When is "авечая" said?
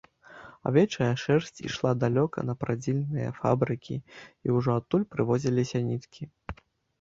0.67-1.09